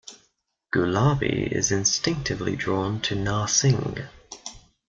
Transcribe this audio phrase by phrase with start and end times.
[0.73, 4.07] Gulabi is instinctively drawn to Narsingh.